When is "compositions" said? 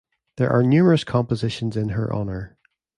1.03-1.77